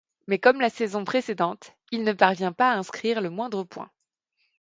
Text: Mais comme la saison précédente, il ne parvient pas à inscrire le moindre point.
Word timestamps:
Mais 0.25 0.39
comme 0.39 0.61
la 0.61 0.71
saison 0.71 1.05
précédente, 1.05 1.73
il 1.91 2.03
ne 2.03 2.11
parvient 2.11 2.51
pas 2.53 2.71
à 2.71 2.75
inscrire 2.75 3.21
le 3.21 3.29
moindre 3.29 3.63
point. 3.63 3.91